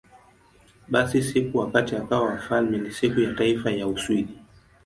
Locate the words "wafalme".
2.29-2.77